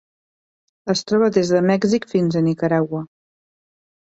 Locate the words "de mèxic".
1.55-2.09